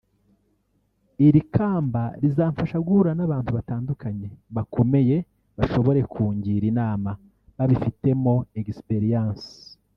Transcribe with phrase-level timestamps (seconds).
[1.27, 5.15] Iri kamba rizamfasha guhura n’abantu batandukanye bakomeye
[5.57, 7.11] bashobora kungira inama
[7.57, 9.47] babifitemo experience